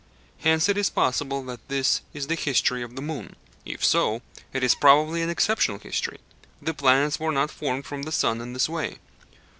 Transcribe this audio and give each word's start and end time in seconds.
Hence 0.39 0.67
it 0.67 0.79
is 0.79 0.89
possible 0.89 1.43
that 1.43 1.67
this 1.67 2.01
is 2.11 2.25
the 2.25 2.33
history 2.33 2.81
of 2.81 2.95
the 2.95 3.03
moon. 3.03 3.35
If 3.65 3.85
so, 3.85 4.23
it 4.51 4.63
is 4.63 4.73
probably 4.73 5.21
an 5.21 5.29
exceptional 5.29 5.77
history. 5.77 6.17
The 6.59 6.73
planets 6.73 7.19
were 7.19 7.31
not 7.31 7.51
formed 7.51 7.85
from 7.85 8.01
the 8.01 8.11
sun 8.11 8.41
in 8.41 8.53
this 8.53 8.67
way. 8.67 8.97